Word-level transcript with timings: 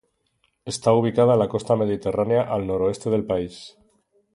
Está 0.73 0.91
ubicada 0.93 1.33
en 1.33 1.39
la 1.41 1.47
costa 1.47 1.75
mediterránea, 1.75 2.41
al 2.41 2.65
noroeste 2.65 3.11
del 3.11 3.23
país. 3.23 3.77